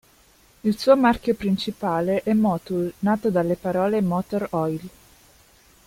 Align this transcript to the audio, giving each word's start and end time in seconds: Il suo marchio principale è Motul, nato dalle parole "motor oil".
Il 0.61 0.79
suo 0.79 0.97
marchio 0.97 1.35
principale 1.35 2.23
è 2.23 2.33
Motul, 2.33 2.91
nato 3.01 3.29
dalle 3.29 3.55
parole 3.55 4.01
"motor 4.01 4.47
oil". 4.49 4.89